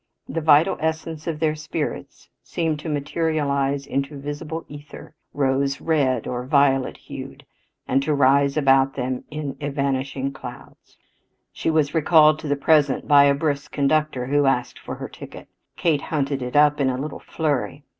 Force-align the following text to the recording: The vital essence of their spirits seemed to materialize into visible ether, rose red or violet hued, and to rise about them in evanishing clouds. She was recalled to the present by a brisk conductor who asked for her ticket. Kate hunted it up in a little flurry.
The 0.27 0.41
vital 0.41 0.77
essence 0.79 1.27
of 1.27 1.39
their 1.39 1.53
spirits 1.53 2.27
seemed 2.41 2.79
to 2.79 2.89
materialize 2.89 3.85
into 3.85 4.17
visible 4.19 4.65
ether, 4.67 5.13
rose 5.31 5.79
red 5.79 6.25
or 6.25 6.43
violet 6.47 6.97
hued, 6.97 7.45
and 7.87 8.01
to 8.01 8.15
rise 8.15 8.57
about 8.57 8.95
them 8.95 9.25
in 9.29 9.57
evanishing 9.61 10.31
clouds. 10.31 10.97
She 11.53 11.69
was 11.69 11.93
recalled 11.93 12.39
to 12.39 12.47
the 12.47 12.55
present 12.55 13.07
by 13.07 13.25
a 13.25 13.35
brisk 13.35 13.71
conductor 13.73 14.25
who 14.25 14.47
asked 14.47 14.79
for 14.79 14.95
her 14.95 15.07
ticket. 15.07 15.47
Kate 15.77 16.01
hunted 16.01 16.41
it 16.41 16.55
up 16.55 16.81
in 16.81 16.89
a 16.89 16.97
little 16.97 17.19
flurry. 17.19 17.83